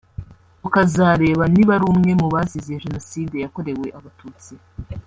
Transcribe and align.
tukazareba 0.63 1.43
niba 1.53 1.71
ari 1.75 1.85
umwe 1.91 2.11
mubazize 2.21 2.81
Jenoside 2.83 3.35
yakorewe 3.43 3.87
Abatutsi 3.97 4.53